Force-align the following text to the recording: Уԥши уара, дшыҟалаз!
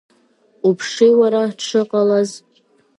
Уԥши 0.67 1.07
уара, 1.19 1.43
дшыҟалаз! 1.57 2.29